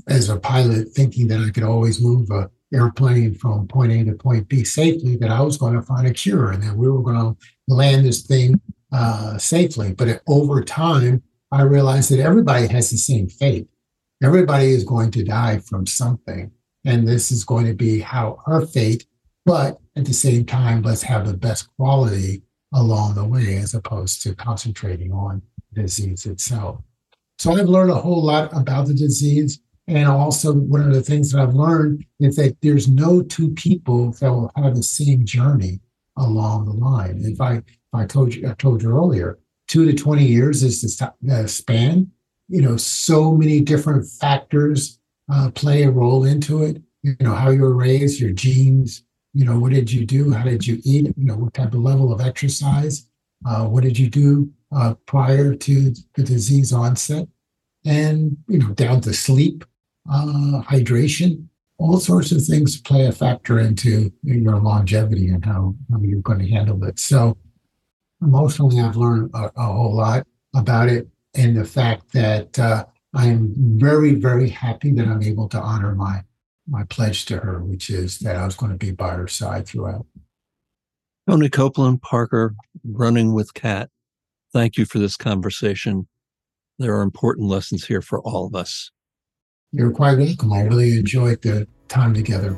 as 0.08 0.30
a 0.30 0.40
pilot, 0.40 0.90
thinking 0.90 1.28
that 1.28 1.40
I 1.40 1.50
could 1.52 1.64
always 1.64 2.02
move 2.02 2.30
a 2.32 2.50
airplane 2.74 3.36
from 3.36 3.68
point 3.68 3.92
A 3.92 4.04
to 4.06 4.14
point 4.14 4.48
B 4.48 4.64
safely, 4.64 5.18
that 5.18 5.30
I 5.30 5.42
was 5.42 5.58
going 5.58 5.74
to 5.74 5.82
find 5.82 6.08
a 6.08 6.14
cure 6.14 6.52
and 6.52 6.64
that 6.64 6.76
we 6.76 6.90
were 6.90 7.02
going 7.02 7.18
to 7.18 7.38
land 7.68 8.06
this 8.06 8.22
thing 8.22 8.60
uh, 8.94 9.38
safely. 9.38 9.94
But 9.94 10.08
it, 10.08 10.22
over 10.28 10.64
time, 10.64 11.22
I 11.52 11.64
realized 11.64 12.12
that 12.12 12.20
everybody 12.20 12.68
has 12.68 12.90
the 12.90 12.98
same 12.98 13.28
fate. 13.28 13.68
Everybody 14.24 14.68
is 14.68 14.84
going 14.84 15.12
to 15.12 15.24
die 15.24 15.60
from 15.60 15.86
something. 15.86 16.52
And 16.86 17.08
this 17.08 17.32
is 17.32 17.44
going 17.44 17.66
to 17.68 17.74
be 17.74 18.00
how 18.00 18.42
our 18.48 18.66
fate, 18.66 19.06
but 19.46 19.80
at 19.96 20.06
the 20.06 20.14
same 20.14 20.46
time, 20.46 20.82
let's 20.82 21.04
have 21.04 21.28
the 21.28 21.36
best 21.36 21.68
quality 21.78 22.44
along 22.74 23.16
the 23.16 23.26
way 23.26 23.58
as 23.58 23.74
opposed 23.74 24.24
to 24.24 24.34
concentrating 24.34 25.12
on 25.12 25.42
disease 25.74 26.26
itself. 26.26 26.82
So 27.38 27.54
I've 27.54 27.68
learned 27.68 27.92
a 27.92 27.96
whole 27.96 28.24
lot 28.24 28.56
about 28.56 28.88
the 28.88 28.94
disease. 28.94 29.60
And 29.92 30.08
also, 30.08 30.54
one 30.54 30.82
of 30.82 30.94
the 30.94 31.02
things 31.02 31.32
that 31.32 31.42
I've 31.42 31.54
learned 31.54 32.06
is 32.22 32.38
that 32.38 32.56
there's 32.62 32.88
no 32.88 33.22
two 33.22 33.50
people 33.50 34.12
that 34.14 34.32
will 34.32 34.50
have 34.56 34.74
the 34.74 34.84
same 34.84 35.26
journey 35.26 35.82
along 36.16 36.66
the 36.66 36.72
line. 36.72 37.20
If 37.26 37.42
I, 37.42 37.56
if 37.56 37.66
I 37.94 38.06
told 38.06 38.34
you, 38.34 38.50
I 38.50 38.54
told 38.54 38.82
you 38.82 38.90
earlier, 38.90 39.38
two 39.68 39.86
to 39.86 39.94
20 39.94 40.26
years 40.26 40.64
is 40.64 40.82
the 41.22 41.48
span. 41.50 42.10
You 42.48 42.62
know, 42.62 42.78
so 42.78 43.34
many 43.34 43.60
different 43.60 44.08
factors 44.08 44.98
uh, 45.30 45.52
play 45.52 45.84
a 45.84 45.92
role 45.92 46.24
into 46.24 46.64
it. 46.64 46.82
You 47.04 47.18
know, 47.20 47.36
how 47.36 47.50
you 47.50 47.62
were 47.62 47.76
raised, 47.76 48.22
your 48.22 48.32
genes, 48.32 49.04
you 49.34 49.44
know, 49.44 49.60
what 49.60 49.74
did 49.74 49.92
you 49.92 50.06
do? 50.06 50.32
How 50.32 50.46
did 50.46 50.66
you 50.66 50.80
eat? 50.86 51.08
You 51.18 51.26
know, 51.26 51.36
what 51.36 51.54
type 51.54 51.74
of 51.74 51.82
level 51.82 52.14
of 52.14 52.22
exercise? 52.22 53.08
Uh, 53.46 53.66
what 53.66 53.84
did 53.84 54.00
you 54.00 54.10
do 54.10 54.50
uh, 54.74 54.94
prior 55.06 55.54
to 55.54 55.94
the 56.16 56.24
disease 56.24 56.72
onset? 56.72 57.28
And, 57.86 58.38
you 58.48 58.60
know, 58.60 58.70
down 58.70 59.02
to 59.02 59.14
sleep, 59.14 59.66
uh, 60.10 60.62
hydration, 60.68 61.46
all 61.78 62.00
sorts 62.00 62.32
of 62.32 62.44
things 62.44 62.80
play 62.80 63.06
a 63.08 63.12
factor 63.12 63.60
into 63.60 64.12
your 64.24 64.60
longevity 64.60 65.30
and 65.30 65.44
how, 65.44 65.76
how 65.92 66.00
you're 66.02 66.22
going 66.22 66.40
to 66.40 66.50
handle 66.50 66.84
it. 66.86 67.00
So, 67.00 67.38
emotionally, 68.22 68.80
I've 68.80 68.98
learned 68.98 69.32
a, 69.34 69.52
a 69.56 69.66
whole 69.66 69.96
lot 69.96 70.26
about 70.56 70.90
it 70.90 71.08
and 71.34 71.58
the 71.58 71.66
fact 71.66 72.12
that 72.14 72.58
uh, 72.60 72.86
I'm 73.14 73.54
very, 73.58 74.16
very 74.16 74.50
happy 74.50 74.92
that 74.92 75.08
I'm 75.08 75.24
able 75.24 75.50
to 75.50 75.60
honor 75.60 75.96
my 75.96 76.24
my 76.68 76.84
pledge 76.86 77.26
to 77.26 77.38
her, 77.38 77.62
which 77.64 77.90
is 77.90 78.20
that 78.20 78.36
I 78.36 78.46
was 78.46 78.56
going 78.56 78.72
to 78.72 78.78
be 78.78 78.92
by 78.92 79.10
her 79.10 79.28
side 79.28 79.68
throughout. 79.68 80.06
Tony 81.28 81.50
Copeland 81.50 82.02
Parker, 82.02 82.56
running 82.84 83.34
with 83.34 83.54
Cat. 83.54 83.90
Thank 84.54 84.78
you 84.78 84.86
for 84.86 85.00
this 85.00 85.18
conversation. 85.18 86.08
There 86.80 86.96
are 86.98 87.02
important 87.02 87.48
lessons 87.48 87.86
here 87.86 88.02
for 88.02 88.22
all 88.22 88.48
of 88.48 88.56
us. 88.56 88.92
You're 89.74 89.92
quite 89.92 90.18
welcome. 90.18 90.52
I 90.52 90.64
really 90.64 90.98
enjoyed 90.98 91.42
the 91.44 91.66
time 91.88 92.14
together. 92.14 92.58